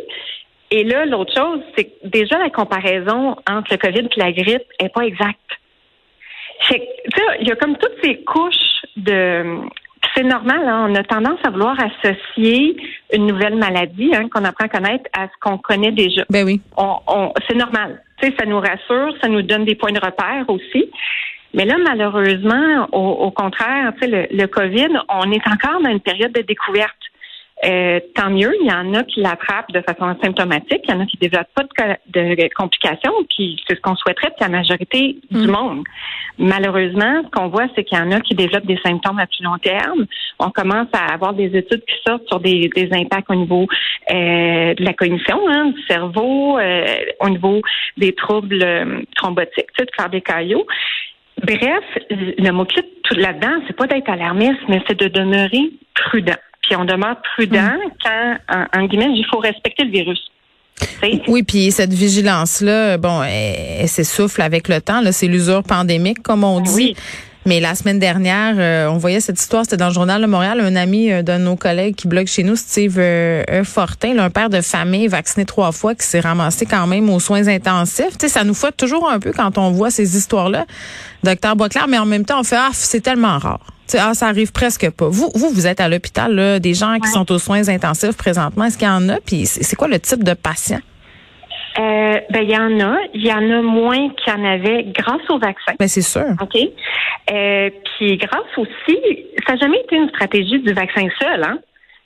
Et 0.70 0.84
là, 0.84 1.06
l'autre 1.06 1.32
chose, 1.34 1.60
c'est 1.76 1.84
que 1.84 1.90
déjà 2.08 2.38
la 2.38 2.50
comparaison 2.50 3.36
entre 3.48 3.68
le 3.72 3.76
COVID 3.78 4.08
et 4.14 4.20
la 4.20 4.32
grippe 4.32 4.64
est 4.78 4.88
pas 4.92 5.02
exacte. 5.02 5.38
Fait 5.40 5.40
que, 5.40 5.50
tu 5.52 6.51
sais, 6.51 6.51
il 6.70 7.48
y 7.48 7.52
a 7.52 7.56
comme 7.56 7.76
toutes 7.76 7.96
ces 8.02 8.22
couches 8.24 8.82
de. 8.96 9.58
C'est 10.16 10.24
normal, 10.24 10.60
hein, 10.66 10.88
on 10.90 10.94
a 10.96 11.02
tendance 11.04 11.38
à 11.44 11.50
vouloir 11.50 11.76
associer 11.80 12.76
une 13.14 13.26
nouvelle 13.26 13.54
maladie 13.56 14.10
hein, 14.14 14.28
qu'on 14.28 14.44
apprend 14.44 14.66
à 14.66 14.68
connaître 14.68 15.04
à 15.16 15.26
ce 15.26 15.32
qu'on 15.40 15.56
connaît 15.58 15.92
déjà 15.92 16.24
Ben 16.28 16.44
oui. 16.44 16.60
on, 16.76 16.96
on- 17.06 17.32
c'est 17.48 17.56
normal. 17.56 18.02
Tu 18.20 18.26
sais, 18.28 18.34
ça 18.38 18.44
nous 18.44 18.58
rassure, 18.60 19.14
ça 19.22 19.28
nous 19.28 19.42
donne 19.42 19.64
des 19.64 19.74
points 19.76 19.92
de 19.92 20.00
repère 20.04 20.44
aussi. 20.48 20.90
Mais 21.54 21.64
là, 21.64 21.76
malheureusement, 21.86 22.88
au, 22.92 22.98
au 23.26 23.30
contraire, 23.30 23.92
tu 23.94 24.00
sais, 24.00 24.28
le, 24.30 24.36
le 24.36 24.46
COVID, 24.46 24.88
on 25.08 25.30
est 25.32 25.46
encore 25.48 25.80
dans 25.80 25.90
une 25.90 26.00
période 26.00 26.32
de 26.32 26.42
découverte. 26.42 26.96
Euh, 27.64 28.00
tant 28.16 28.30
mieux, 28.30 28.52
il 28.60 28.66
y 28.66 28.72
en 28.72 28.92
a 28.94 29.04
qui 29.04 29.20
l'attrapent 29.20 29.70
de 29.70 29.80
façon 29.82 30.04
asymptomatique, 30.04 30.80
il 30.84 30.90
y 30.90 30.94
en 30.94 31.00
a 31.00 31.06
qui 31.06 31.16
ne 31.16 31.28
développent 31.28 31.54
pas 31.54 31.62
de, 31.62 32.34
de 32.34 32.54
complications, 32.54 33.12
puis 33.30 33.62
c'est 33.68 33.76
ce 33.76 33.80
qu'on 33.80 33.94
souhaiterait 33.94 34.32
la 34.40 34.48
majorité 34.48 35.16
du 35.30 35.46
monde. 35.46 35.84
Malheureusement, 36.38 37.22
ce 37.24 37.30
qu'on 37.30 37.48
voit, 37.48 37.66
c'est 37.76 37.84
qu'il 37.84 37.96
y 37.96 38.00
en 38.00 38.10
a 38.10 38.20
qui 38.20 38.34
développent 38.34 38.66
des 38.66 38.80
symptômes 38.84 39.20
à 39.20 39.26
plus 39.26 39.44
long 39.44 39.58
terme. 39.58 40.06
On 40.40 40.50
commence 40.50 40.88
à 40.92 41.12
avoir 41.12 41.34
des 41.34 41.56
études 41.56 41.84
qui 41.84 41.94
sortent 42.04 42.26
sur 42.26 42.40
des, 42.40 42.68
des 42.74 42.88
impacts 42.92 43.30
au 43.30 43.36
niveau 43.36 43.68
euh, 44.10 44.74
de 44.74 44.84
la 44.84 44.92
cognition, 44.94 45.38
hein, 45.48 45.66
du 45.66 45.82
cerveau, 45.82 46.58
euh, 46.58 46.86
au 47.20 47.28
niveau 47.28 47.60
des 47.96 48.12
troubles 48.12 48.62
euh, 48.62 49.02
thrombotiques, 49.14 49.66
tu 49.76 49.80
sais, 49.80 49.84
de 49.84 49.90
faire 49.96 50.10
des 50.10 50.20
caillots. 50.20 50.66
Bref, 51.44 51.84
le 52.10 52.50
mot-clé 52.50 52.82
tout 53.04 53.14
là-dedans, 53.14 53.62
c'est 53.66 53.76
pas 53.76 53.86
d'être 53.86 54.08
alarmiste, 54.08 54.60
mais 54.68 54.82
c'est 54.88 54.98
de 54.98 55.08
demeurer 55.08 55.70
prudent. 55.94 56.38
Puis 56.62 56.76
on 56.76 56.84
demeure 56.84 57.16
prudent 57.34 57.72
quand, 58.04 58.36
en, 58.48 58.80
en 58.80 58.86
guillemets, 58.86 59.10
il 59.10 59.26
faut 59.30 59.38
respecter 59.38 59.84
le 59.84 59.90
virus. 59.90 60.30
Oui, 61.28 61.42
puis 61.42 61.70
cette 61.70 61.92
vigilance-là, 61.92 62.98
bon, 62.98 63.22
elle, 63.22 63.80
elle 63.80 63.88
s'essouffle 63.88 64.42
avec 64.42 64.68
le 64.68 64.80
temps. 64.80 65.00
Là, 65.00 65.12
c'est 65.12 65.26
l'usure 65.26 65.62
pandémique, 65.62 66.22
comme 66.22 66.44
on 66.44 66.60
dit. 66.60 66.74
Oui. 66.74 66.96
Mais 67.44 67.58
la 67.58 67.74
semaine 67.74 67.98
dernière, 67.98 68.54
euh, 68.56 68.86
on 68.86 68.98
voyait 68.98 69.20
cette 69.20 69.40
histoire, 69.40 69.64
c'était 69.64 69.76
dans 69.76 69.88
le 69.88 69.94
journal 69.94 70.22
de 70.22 70.26
Montréal, 70.26 70.60
un 70.60 70.76
ami 70.76 71.10
euh, 71.10 71.22
d'un 71.22 71.40
de 71.40 71.44
nos 71.44 71.56
collègues 71.56 71.96
qui 71.96 72.06
blogue 72.06 72.28
chez 72.28 72.44
nous, 72.44 72.54
Steve 72.54 72.96
euh, 72.98 73.42
euh, 73.50 73.64
Fortin, 73.64 74.14
là, 74.14 74.24
un 74.24 74.30
père 74.30 74.48
de 74.48 74.60
famille 74.60 75.08
vacciné 75.08 75.44
trois 75.44 75.72
fois, 75.72 75.96
qui 75.96 76.06
s'est 76.06 76.20
ramassé 76.20 76.66
quand 76.66 76.86
même 76.86 77.10
aux 77.10 77.18
soins 77.18 77.48
intensifs. 77.48 78.16
Tu 78.16 78.26
sais, 78.26 78.28
ça 78.28 78.44
nous 78.44 78.54
fait 78.54 78.70
toujours 78.76 79.10
un 79.10 79.18
peu 79.18 79.32
quand 79.32 79.58
on 79.58 79.72
voit 79.72 79.90
ces 79.90 80.16
histoires-là, 80.16 80.66
docteur 81.24 81.56
Boisclair, 81.56 81.88
mais 81.88 81.98
en 81.98 82.06
même 82.06 82.24
temps, 82.24 82.38
on 82.38 82.44
fait 82.44 82.56
ah, 82.56 82.70
c'est 82.72 83.00
tellement 83.00 83.38
rare. 83.38 83.66
Tu 83.88 83.92
sais, 83.92 83.98
ah, 83.98 84.14
ça 84.14 84.28
arrive 84.28 84.52
presque 84.52 84.88
pas. 84.90 85.08
Vous, 85.08 85.32
vous, 85.34 85.50
vous 85.50 85.66
êtes 85.66 85.80
à 85.80 85.88
l'hôpital, 85.88 86.32
là, 86.36 86.60
des 86.60 86.74
gens 86.74 87.00
qui 87.00 87.10
sont 87.10 87.30
aux 87.32 87.38
soins 87.40 87.68
intensifs 87.68 88.16
présentement. 88.16 88.66
Est-ce 88.66 88.78
qu'il 88.78 88.86
y 88.86 88.90
en 88.90 89.08
a? 89.08 89.16
Puis 89.16 89.46
c'est 89.46 89.74
quoi 89.74 89.88
le 89.88 89.98
type 89.98 90.22
de 90.22 90.34
patient? 90.34 90.78
Euh, 91.78 92.20
ben 92.30 92.42
il 92.42 92.50
y 92.50 92.56
en 92.56 92.80
a, 92.80 92.98
il 93.14 93.26
y 93.26 93.32
en 93.32 93.50
a 93.50 93.62
moins 93.62 94.10
qu'il 94.10 94.32
y 94.32 94.36
en 94.36 94.44
avait 94.44 94.84
grâce 94.84 95.28
au 95.30 95.38
vaccin. 95.38 95.72
Ben 95.78 95.88
c'est 95.88 96.02
sûr. 96.02 96.34
OK? 96.40 96.56
Euh, 97.30 97.70
puis 97.96 98.16
grâce 98.18 98.58
aussi, 98.58 98.98
ça 99.46 99.54
n'a 99.54 99.58
jamais 99.58 99.80
été 99.80 99.96
une 99.96 100.08
stratégie 100.10 100.60
du 100.60 100.72
vaccin 100.72 101.06
seul, 101.20 101.42
hein? 101.42 101.58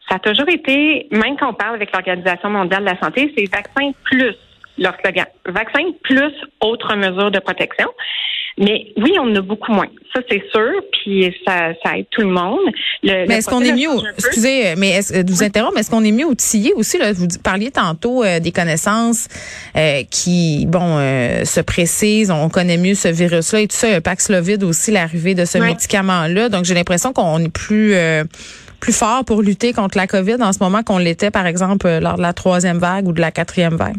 Ça 0.09 0.17
a 0.17 0.19
toujours 0.21 0.49
été, 0.49 1.09
même 1.11 1.37
quand 1.37 1.51
on 1.51 1.55
parle 1.55 1.75
avec 1.75 1.93
l'Organisation 1.93 2.49
mondiale 2.49 2.85
de 2.85 2.91
la 2.91 2.99
santé, 3.01 3.33
c'est 3.37 3.51
vaccin 3.53 3.91
plus 4.05 4.37
leur 4.79 4.95
slogan. 5.01 5.27
Vaccin 5.47 5.81
plus 6.03 6.33
autres 6.61 6.95
mesures 6.95 7.33
de 7.33 7.41
protection. 7.41 7.89
Mais 8.59 8.87
oui, 8.97 9.13
on 9.21 9.31
en 9.31 9.35
a 9.35 9.41
beaucoup 9.43 9.73
moins. 9.73 9.89
Ça, 10.15 10.23
c'est 10.31 10.43
sûr. 10.51 10.73
Puis 10.93 11.35
ça, 11.47 11.73
ça 11.85 11.99
aide 11.99 12.07
tout 12.11 12.23
le 12.23 12.29
monde. 12.29 12.61
mais 13.03 13.27
est-ce 13.27 13.49
qu'on 13.49 13.61
est 13.61 13.73
mieux, 13.73 13.91
excusez, 14.17 14.75
mais 14.77 14.91
est-ce, 14.91 15.23
de 15.23 15.31
vous 15.31 15.43
interrompre, 15.43 15.75
mais 15.75 15.81
est-ce 15.81 15.91
qu'on 15.91 16.05
est 16.05 16.13
mieux 16.13 16.25
outillé 16.25 16.73
aussi? 16.73 16.97
Là, 16.97 17.13
vous 17.13 17.27
parliez 17.45 17.71
tantôt 17.71 18.25
euh, 18.25 18.41
des 18.41 18.53
connaissances 18.53 19.29
euh, 19.77 20.03
qui, 20.11 20.65
bon, 20.67 20.97
euh, 20.99 21.45
se 21.45 21.61
précisent. 21.61 22.31
On 22.31 22.49
connaît 22.49 22.79
mieux 22.79 22.95
ce 22.95 23.09
virus-là 23.09 23.61
et 23.61 23.69
tout 23.69 23.77
ça. 23.77 23.89
Il 23.89 23.93
y 23.93 23.97
a 23.97 24.01
Paxlovid 24.01 24.65
aussi, 24.65 24.91
l'arrivée 24.91 25.35
de 25.35 25.45
ce 25.45 25.59
médicament-là. 25.59 26.49
Donc, 26.49 26.65
j'ai 26.65 26.75
l'impression 26.75 27.13
qu'on 27.13 27.39
est 27.39 27.53
plus 27.53 27.95
plus 28.79 28.93
fort 28.93 29.25
pour 29.25 29.41
lutter 29.43 29.73
contre 29.73 29.97
la 29.97 30.07
COVID 30.07 30.37
en 30.41 30.53
ce 30.53 30.59
moment 30.61 30.83
qu'on 30.83 30.99
l'était, 30.99 31.31
par 31.31 31.47
exemple, 31.47 31.89
lors 31.99 32.17
de 32.17 32.23
la 32.23 32.35
troisième 32.35 32.79
vague 32.79 33.09
ou 33.09 33.13
de 33.13 33.21
la 33.21 33.31
quatrième 33.31 33.75
vague? 33.75 33.97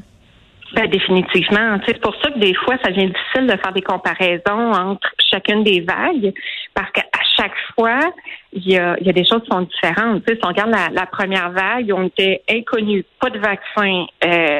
Ben, 0.73 0.89
définitivement. 0.89 1.79
C'est 1.85 1.99
pour 2.01 2.13
ça 2.21 2.29
que 2.29 2.39
des 2.39 2.53
fois, 2.53 2.75
ça 2.83 2.91
devient 2.91 3.07
difficile 3.07 3.47
de 3.47 3.57
faire 3.57 3.71
des 3.73 3.81
comparaisons 3.81 4.71
entre 4.73 5.09
chacune 5.31 5.63
des 5.63 5.81
vagues, 5.81 6.33
parce 6.73 6.91
qu'à 6.91 7.03
chaque 7.37 7.55
fois, 7.73 7.99
il 8.51 8.69
y 8.69 8.77
a, 8.77 8.97
il 8.99 9.07
y 9.07 9.09
a 9.09 9.13
des 9.13 9.23
choses 9.23 9.41
qui 9.43 9.49
sont 9.49 9.61
différentes. 9.61 10.23
si 10.27 10.37
on 10.43 10.47
regarde 10.47 10.71
la, 10.71 11.05
première 11.05 11.51
vague, 11.51 11.91
on 11.95 12.07
était 12.07 12.41
inconnus, 12.49 13.05
pas 13.19 13.29
de 13.29 13.39
vaccin, 13.39 14.05
euh, 14.25 14.59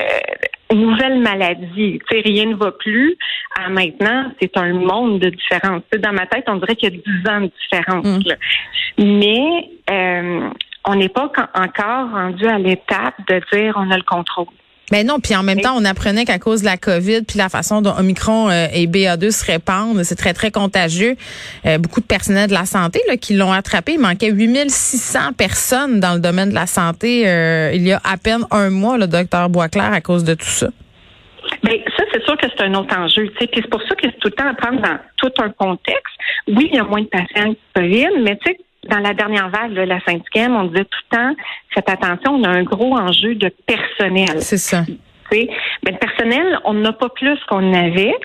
nouvelle 0.74 1.20
maladie, 1.20 2.00
rien 2.10 2.46
ne 2.46 2.56
va 2.56 2.72
plus. 2.72 3.18
À 3.60 3.70
maintenant, 3.70 4.32
c'est 4.40 4.56
un 4.58 4.74
monde 4.74 5.20
de 5.20 5.30
différence. 5.30 5.82
dans 5.98 6.14
ma 6.14 6.26
tête, 6.26 6.46
on 6.48 6.56
dirait 6.56 6.76
qu'il 6.76 6.94
y 6.94 6.98
a 6.98 7.02
10 7.24 7.30
ans 7.30 7.42
de 7.42 7.52
différence. 7.62 8.06
Mmh. 8.06 9.04
Mais 9.04 9.70
euh, 9.90 10.50
on 10.86 10.96
n'est 10.96 11.10
pas 11.10 11.32
encore 11.54 12.12
rendu 12.12 12.46
à 12.48 12.58
l'étape 12.58 13.16
de 13.28 13.42
dire 13.52 13.74
on 13.78 13.92
a 13.92 13.98
le 13.98 14.04
contrôle. 14.04 14.48
Mais 14.90 15.04
ben 15.04 15.08
non, 15.08 15.20
puis 15.20 15.36
en 15.36 15.44
même 15.44 15.60
temps, 15.60 15.76
on 15.76 15.84
apprenait 15.84 16.24
qu'à 16.24 16.40
cause 16.40 16.62
de 16.62 16.66
la 16.66 16.78
COVID, 16.78 17.24
puis 17.24 17.38
la 17.38 17.50
façon 17.50 17.82
dont 17.82 17.94
Omicron 17.98 18.50
euh, 18.50 18.68
et 18.74 18.88
BA2 18.88 19.32
se 19.32 19.46
répandent, 19.46 20.02
c'est 20.04 20.16
très, 20.16 20.34
très 20.34 20.50
contagieux. 20.50 21.18
Euh, 21.66 21.78
beaucoup 21.78 22.00
de 22.00 22.06
personnel 22.06 22.48
de 22.48 22.54
la 22.54 22.66
santé 22.66 23.02
là, 23.10 23.18
qui 23.18 23.34
l'ont 23.34 23.52
attrapé. 23.52 23.94
Il 23.94 24.00
manquait 24.00 24.32
8600 24.32 25.34
personnes 25.38 26.00
dans 26.00 26.14
le 26.14 26.22
domaine 26.22 26.50
de 26.50 26.56
la 26.56 26.68
santé 26.68 27.28
euh, 27.28 27.72
il 27.74 27.86
y 27.86 27.92
a 27.92 28.00
à 28.06 28.16
peine 28.16 28.46
un 28.50 28.70
mois, 28.70 28.98
le 28.98 29.08
docteur 29.08 29.50
Boisclair, 29.50 29.92
à 29.92 30.00
cause 30.00 30.24
de 30.24 30.36
tout 30.36 30.46
ça. 30.46 30.68
Bien, 31.64 31.76
ça, 31.98 32.04
c'est 32.14 32.24
sûr 32.24 32.38
que 32.38 32.48
c'est 32.48 32.64
un 32.64 32.74
autre 32.76 32.98
enjeu. 32.98 33.30
Puis 33.38 33.50
c'est 33.54 33.70
pour 33.70 33.82
ça 33.82 33.96
que 33.96 34.04
c'est 34.04 34.20
tout 34.20 34.30
le 34.30 34.36
temps 34.36 34.48
à 34.48 34.54
prendre 34.54 34.82
dans 34.82 34.98
tout 35.18 35.32
un 35.40 35.50
contexte. 35.50 36.16
Oui, 36.48 36.70
il 36.72 36.78
y 36.78 36.80
a 36.80 36.86
moins 36.86 37.02
de 37.02 37.08
patients 37.08 37.52
qui 37.52 37.60
COVID, 37.76 38.22
mais 38.22 38.38
tu 38.38 38.52
sais, 38.52 38.58
dans 38.90 39.00
la 39.00 39.14
dernière 39.14 39.50
vague, 39.50 39.74
la 39.74 40.00
cinquième, 40.02 40.56
on 40.56 40.66
disait 40.66 40.86
tout 40.86 41.00
le 41.12 41.18
temps, 41.18 41.36
faites 41.74 41.90
attention, 41.90 42.36
on 42.36 42.44
a 42.44 42.50
un 42.50 42.64
gros 42.64 42.98
enjeu 42.98 43.36
de 43.36 43.50
personnel. 43.66 44.42
C'est 44.42 44.58
ça. 44.58 44.84
Mais 45.32 45.50
le 45.84 45.98
personnel, 45.98 46.60
on 46.66 46.74
n'a 46.74 46.94
pas 46.94 47.10
plus 47.10 47.38
qu'on 47.50 47.74
avait 47.74 48.16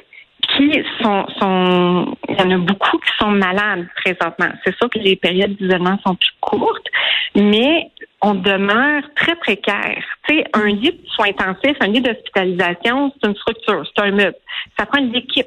qui 0.57 0.73
sont, 1.01 1.27
sont, 1.39 2.17
il 2.29 2.37
y 2.37 2.43
en 2.43 2.51
a 2.51 2.59
beaucoup 2.59 2.99
qui 2.99 3.11
sont 3.19 3.31
malades 3.31 3.87
présentement. 3.97 4.49
C'est 4.65 4.77
sûr 4.77 4.91
que 4.91 4.99
les 4.99 5.17
périodes 5.17 5.57
d'isolement 5.57 5.99
sont 6.05 6.15
plus 6.17 6.33
courtes, 6.41 6.87
mais 7.35 7.91
on 8.21 8.35
demeure 8.35 9.03
très 9.17 9.37
précaire. 9.37 10.03
Tu 10.29 10.37
sais, 10.37 10.45
un 10.53 10.67
lit 10.67 10.91
de 10.91 11.09
soins 11.09 11.29
intensifs, 11.29 11.77
un 11.81 11.89
lit 11.89 12.01
d'hospitalisation, 12.01 13.13
c'est 13.21 13.29
une 13.29 13.37
structure, 13.37 13.85
c'est 13.87 14.03
un 14.03 14.11
meuble. 14.11 14.37
Ça 14.79 14.87
prend 14.87 15.01
une 15.01 15.15
équipe 15.15 15.47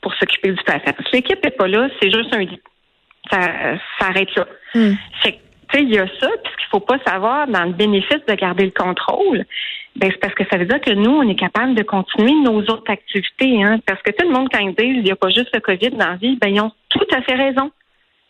pour 0.00 0.14
s'occuper 0.14 0.52
du 0.52 0.62
patient. 0.64 0.92
L'équipe 1.12 1.42
n'est 1.42 1.50
pas 1.50 1.68
là, 1.68 1.88
c'est 2.00 2.10
juste 2.10 2.34
un 2.34 2.40
lit 2.40 2.60
ça, 3.30 3.38
s'arrête 3.98 4.34
là. 4.36 4.46
Hmm. 4.74 4.94
il 5.74 5.88
y 5.90 5.98
a 5.98 6.06
ça, 6.20 6.28
puis 6.42 6.52
ce 6.52 6.56
qu'il 6.56 6.68
faut 6.70 6.80
pas 6.80 6.98
savoir 7.06 7.46
dans 7.48 7.64
le 7.64 7.72
bénéfice 7.72 8.24
de 8.28 8.34
garder 8.34 8.64
le 8.64 8.70
contrôle, 8.70 9.44
ben, 9.96 10.10
c'est 10.10 10.18
parce 10.18 10.34
que 10.34 10.44
ça 10.50 10.58
veut 10.58 10.66
dire 10.66 10.80
que 10.80 10.90
nous, 10.90 11.10
on 11.10 11.28
est 11.28 11.38
capable 11.38 11.74
de 11.74 11.82
continuer 11.82 12.32
nos 12.42 12.60
autres 12.62 12.90
activités, 12.90 13.62
hein. 13.62 13.78
Parce 13.86 14.02
que 14.02 14.10
tout 14.10 14.26
le 14.26 14.34
monde, 14.34 14.48
quand 14.52 14.58
ils 14.58 14.74
disent 14.74 14.96
il 14.96 15.04
n'y 15.04 15.12
a 15.12 15.16
pas 15.16 15.28
juste 15.28 15.50
le 15.54 15.60
COVID 15.60 15.90
dans 15.90 16.10
la 16.10 16.16
vie, 16.16 16.36
ben, 16.40 16.48
ils 16.48 16.60
ont 16.60 16.72
tout 16.88 17.06
à 17.12 17.22
fait 17.22 17.34
raison. 17.34 17.70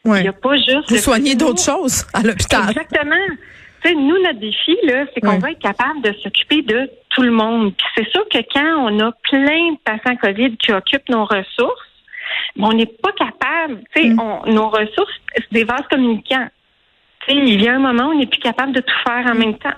Il 0.06 0.12
n'y 0.12 0.28
a 0.28 0.32
pas 0.34 0.56
juste. 0.56 0.90
Vous 0.90 0.96
soignez 0.96 1.34
d'autres 1.34 1.62
choses 1.62 2.06
à 2.12 2.22
l'hôpital. 2.22 2.68
Exactement. 2.68 3.16
nous, 3.86 4.22
notre 4.22 4.38
défi, 4.38 4.76
là, 4.82 5.06
c'est 5.14 5.20
qu'on 5.20 5.38
va 5.38 5.52
être 5.52 5.62
capable 5.62 6.02
de 6.02 6.12
s'occuper 6.22 6.60
de 6.60 6.90
tout 7.10 7.22
le 7.22 7.30
monde. 7.30 7.72
c'est 7.96 8.08
sûr 8.10 8.28
que 8.28 8.38
quand 8.52 8.90
on 8.90 9.00
a 9.00 9.12
plein 9.30 9.72
de 9.72 9.78
patients 9.84 10.16
COVID 10.16 10.56
qui 10.58 10.72
occupent 10.72 11.08
nos 11.08 11.24
ressources, 11.24 11.93
on 12.58 12.72
n'est 12.72 12.86
pas 12.86 13.12
capable. 13.12 13.82
Tu 13.94 14.02
sais, 14.02 14.08
mm. 14.08 14.16
nos 14.46 14.68
ressources, 14.68 15.12
c'est 15.36 15.52
des 15.52 15.64
vases 15.64 15.86
communicants. 15.90 16.48
Tu 17.26 17.34
sais, 17.34 17.38
il 17.38 17.62
y 17.62 17.68
a 17.68 17.74
un 17.74 17.78
moment 17.78 18.08
où 18.08 18.12
on 18.12 18.18
n'est 18.18 18.26
plus 18.26 18.40
capable 18.40 18.72
de 18.72 18.80
tout 18.80 18.94
faire 19.06 19.26
en 19.26 19.34
même 19.34 19.56
temps. 19.58 19.74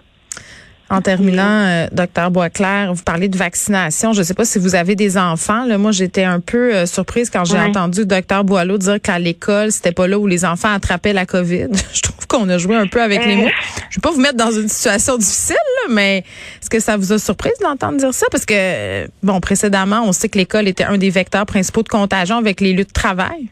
En 0.88 1.00
terminant, 1.00 1.42
euh, 1.42 1.88
docteur 1.90 2.30
Boisclair, 2.30 2.94
vous 2.94 3.02
parlez 3.02 3.28
de 3.28 3.36
vaccination. 3.36 4.12
Je 4.12 4.20
ne 4.20 4.24
sais 4.24 4.34
pas 4.34 4.44
si 4.44 4.60
vous 4.60 4.76
avez 4.76 4.94
des 4.94 5.18
enfants. 5.18 5.64
Là, 5.64 5.78
moi, 5.78 5.90
j'étais 5.90 6.22
un 6.22 6.38
peu 6.38 6.72
euh, 6.72 6.86
surprise 6.86 7.28
quand 7.28 7.44
j'ai 7.44 7.58
entendu 7.58 8.00
le 8.00 8.06
docteur 8.06 8.44
Boileau 8.44 8.78
dire 8.78 9.00
qu'à 9.00 9.18
l'école, 9.18 9.72
c'était 9.72 9.90
pas 9.90 10.06
là 10.06 10.16
où 10.16 10.28
les 10.28 10.44
enfants 10.44 10.72
attrapaient 10.72 11.12
la 11.12 11.26
COVID. 11.26 11.68
Je 11.92 12.02
trouve 12.02 12.26
qu'on 12.28 12.48
a 12.48 12.58
joué 12.58 12.76
un 12.76 12.86
peu 12.86 13.02
avec 13.02 13.24
les 13.26 13.34
euh. 13.34 13.44
mots. 13.44 13.50
Je 13.90 13.96
vais 13.96 14.00
pas 14.00 14.12
vous 14.12 14.20
mettre 14.20 14.36
dans 14.36 14.52
une 14.52 14.68
situation 14.68 15.16
difficile, 15.16 15.56
mais 15.90 16.18
est-ce 16.18 16.70
que 16.70 16.80
ça 16.80 16.96
vous 16.96 17.12
a 17.12 17.18
surprise 17.18 17.58
d'entendre 17.60 17.98
dire 17.98 18.12
ça? 18.12 18.26
Parce 18.30 18.46
que, 18.46 19.06
bon, 19.22 19.40
précédemment, 19.40 20.02
on 20.04 20.12
sait 20.12 20.28
que 20.28 20.38
l'école 20.38 20.68
était 20.68 20.84
un 20.84 20.98
des 20.98 21.10
vecteurs 21.10 21.46
principaux 21.46 21.82
de 21.82 21.88
contagion 21.88 22.36
avec 22.36 22.60
les 22.60 22.72
lieux 22.72 22.84
de 22.84 22.92
travail. 22.92 23.50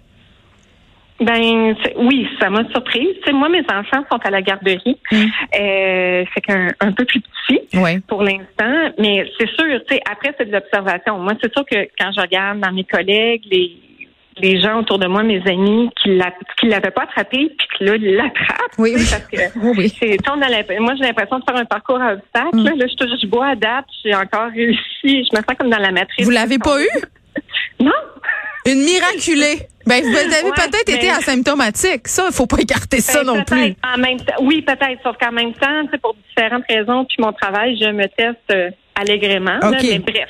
Ben 1.21 1.77
oui, 1.97 2.27
ça 2.41 2.51
m'a 2.51 2.69
surprise. 2.71 3.17
Moi, 3.33 3.49
mes 3.49 3.63
enfants 3.63 4.05
sont 4.11 4.19
à 4.25 4.31
la 4.31 4.43
garderie. 4.43 4.99
Mm. 5.13 5.17
Euh, 5.61 6.25
c'est 6.35 6.41
qu'un 6.41 6.69
un 6.81 6.93
peu 6.93 7.05
plus 7.05 7.21
petit 7.21 8.03
pour 8.09 8.23
l'instant. 8.23 8.93
Mais 8.99 9.25
c'est 9.39 9.49
sûr, 9.51 9.81
tu 9.89 9.95
sais, 9.95 10.01
après, 10.11 10.35
c'est 10.37 10.47
de 10.47 10.53
l'observation. 10.53 11.19
Moi, 11.19 11.35
c'est 11.41 11.53
sûr 11.53 11.65
que 11.71 11.89
quand 11.99 12.11
je 12.17 12.21
regarde 12.21 12.59
dans 12.59 12.73
mes 12.73 12.85
collègues, 12.85 13.43
les 13.51 13.77
les 14.39 14.61
gens 14.61 14.81
autour 14.81 14.99
de 14.99 15.07
moi, 15.07 15.23
mes 15.23 15.43
amis, 15.47 15.91
qui 16.03 16.11
ne 16.11 16.71
l'avaient 16.71 16.91
pas 16.91 17.03
attrapé, 17.03 17.55
puis 17.57 17.67
que 17.79 17.85
là, 17.85 17.97
ils 17.97 18.15
l'attrapent. 18.15 18.79
Oui, 18.79 18.95
parce 18.95 19.27
que 19.27 19.59
oui. 19.77 19.93
C'est, 19.99 20.17
moi, 20.81 20.95
j'ai 20.97 21.05
l'impression 21.05 21.39
de 21.39 21.45
faire 21.45 21.57
un 21.57 21.65
parcours 21.65 22.01
à 22.01 22.15
obstacles. 22.15 22.57
Mm. 22.57 22.79
Là, 22.79 22.87
je, 22.87 23.17
je 23.23 23.27
bois 23.27 23.49
à 23.49 23.55
date, 23.55 23.87
j'ai 24.05 24.15
encore 24.15 24.51
réussi. 24.51 24.79
Je 25.05 25.37
me 25.37 25.37
sens 25.37 25.57
comme 25.59 25.71
dans 25.71 25.79
la 25.79 25.93
matrice. 25.93 26.25
Vous 26.25 26.31
l'avez 26.31 26.59
pas 26.59 26.81
eu? 26.81 26.89
non. 27.81 27.93
Une 28.67 28.83
miraculée. 28.83 29.69
Ben, 29.87 30.03
vous 30.03 30.17
avez 30.17 30.51
peut-être 30.51 30.89
été 30.89 31.11
asymptomatique. 31.11 32.09
Ça, 32.09 32.25
il 32.29 32.35
faut 32.35 32.47
pas 32.47 32.59
écarter 32.59 33.01
ça 33.01 33.23
ben, 33.23 33.35
non 33.35 33.45
plus. 33.45 33.75
En 33.85 33.99
même 33.99 34.19
temps, 34.19 34.37
oui, 34.41 34.63
peut-être. 34.63 35.03
Sauf 35.03 35.17
qu'en 35.19 35.33
même 35.33 35.53
temps, 35.53 35.83
pour 36.03 36.17
différentes 36.29 36.65
raisons, 36.69 37.05
puis 37.05 37.17
mon 37.19 37.33
travail, 37.33 37.79
je 37.79 37.91
me 37.91 38.07
teste 38.07 38.39
euh, 38.51 38.71
allègrement. 38.95 39.59
mais 39.71 39.99
bref, 39.99 40.29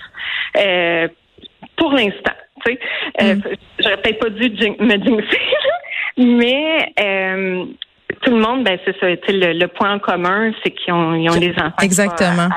euh, 0.59 1.09
pour 1.77 1.93
l'instant, 1.93 2.33
tu 2.65 2.73
sais, 2.73 2.79
euh, 3.23 3.35
mm. 3.37 3.43
J'aurais 3.85 3.99
peut-être 3.99 4.19
pas 4.19 4.31
dû 4.31 4.51
me 4.81 5.05
jinxer, 5.05 5.39
mais 6.17 6.93
euh, 7.01 7.65
tout 8.23 8.31
le 8.31 8.41
monde, 8.41 8.65
ben 8.65 8.79
c'est 8.85 8.99
ça. 8.99 9.07
Le, 9.09 9.59
le, 9.59 9.69
point 9.69 9.95
en 9.95 9.99
commun, 9.99 10.53
c'est 10.63 10.71
qu'ils 10.71 10.93
ont, 10.93 11.15
ils 11.15 11.29
ont 11.31 11.37
des 11.37 11.53
enfants. 11.53 11.73
Exactement. 11.83 12.49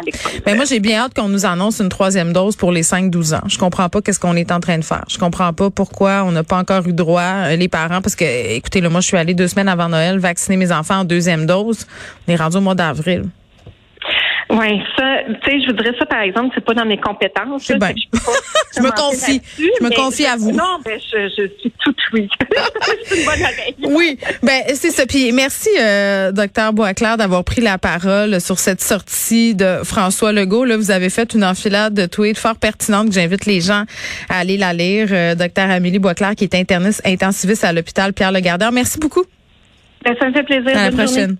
ben 0.46 0.56
moi, 0.56 0.66
j'ai 0.66 0.80
bien 0.80 1.02
hâte 1.02 1.14
qu'on 1.14 1.30
nous 1.30 1.46
annonce 1.46 1.80
une 1.80 1.90
troisième 1.90 2.34
dose 2.34 2.56
pour 2.56 2.72
les 2.72 2.84
5-12 2.84 3.36
ans. 3.36 3.42
Je 3.48 3.58
comprends 3.58 3.90
pas 3.90 4.02
qu'est-ce 4.02 4.20
qu'on 4.20 4.36
est 4.36 4.52
en 4.52 4.60
train 4.60 4.78
de 4.78 4.84
faire. 4.84 5.04
Je 5.10 5.18
comprends 5.18 5.54
pas 5.54 5.70
pourquoi 5.70 6.24
on 6.26 6.32
n'a 6.32 6.44
pas 6.44 6.58
encore 6.58 6.88
eu 6.88 6.94
droit, 6.94 7.22
euh, 7.22 7.56
les 7.56 7.68
parents, 7.68 8.02
parce 8.02 8.16
que, 8.16 8.56
écoutez, 8.56 8.82
là, 8.82 8.90
moi, 8.90 9.02
je 9.02 9.08
suis 9.08 9.18
allée 9.18 9.34
deux 9.34 9.48
semaines 9.48 9.70
avant 9.70 9.90
Noël 9.90 10.20
vacciner 10.20 10.58
mes 10.58 10.72
enfants 10.72 11.00
en 11.00 11.06
deuxième 11.06 11.46
dose. 11.46 11.86
On 12.28 12.34
est 12.34 12.38
rendu 12.38 12.58
au 12.58 12.62
mois 12.62 12.76
d'avril. 12.76 13.24
Oui, 14.50 14.82
ça, 14.96 15.18
tu 15.26 15.52
sais, 15.52 15.62
je 15.62 15.68
voudrais 15.68 15.94
ça, 16.00 16.06
par 16.06 16.22
exemple, 16.22 16.54
c'est 16.56 16.64
pas 16.64 16.74
dans 16.74 16.86
mes 16.86 16.98
compétences. 16.98 17.64
C'est 17.64 17.78
bien. 17.78 17.94
Je, 18.76 18.82
me 18.82 18.92
confie. 18.92 19.42
Je 19.58 19.84
me 19.84 19.90
confie 19.96 20.26
à 20.26 20.36
vous. 20.36 20.52
Non, 20.52 20.80
ben, 20.86 21.00
je, 21.00 21.30
je 21.30 21.48
suis 21.60 21.74
toute 21.84 21.98
oui. 22.14 22.30
c'est 23.06 23.20
une 23.20 23.26
bonne 23.26 23.42
oreille. 23.42 23.76
Oui, 23.84 24.20
ben, 24.44 24.62
c'est 24.76 24.92
ça. 24.92 25.06
Puis 25.08 25.32
merci, 25.32 25.70
euh, 25.80 26.32
docteur 26.32 26.74
Boisclair, 26.74 27.18
d'avoir 27.18 27.44
pris 27.44 27.62
la 27.62 27.80
parole 27.80 28.40
sur 28.40 28.60
cette 28.60 28.82
sortie 28.82 29.56
de 29.56 29.80
François 29.84 30.32
Legault. 30.32 30.64
Là, 30.66 30.78
vous 30.78 30.92
avez 30.92 31.10
fait 31.10 31.34
une 31.34 31.44
enfilade 31.44 31.96
de 31.96 32.06
tweets 32.06 32.38
fort 32.38 32.58
pertinente 32.58 33.08
que 33.08 33.16
j'invite 33.16 33.48
les 33.48 33.62
gens 33.62 33.84
à 34.30 34.40
aller 34.40 34.58
la 34.58 34.74
lire. 34.74 35.08
Euh, 35.12 35.34
docteur 35.34 35.72
Amélie 35.72 36.00
Boisclair, 36.00 36.36
qui 36.36 36.44
est 36.44 36.56
interniste 36.56 37.02
intensiviste 37.04 37.64
à 37.64 37.74
l'hôpital 37.74 38.14
Pierre-Legardeur. 38.14 38.72
Merci 38.72 39.00
beaucoup. 39.00 39.24
Ben, 40.06 40.16
ça 40.20 40.28
me 40.28 40.34
fait 40.34 40.44
plaisir. 40.44 40.78
À 40.78 40.90
la 40.90 40.92
prochaine. 40.92 41.38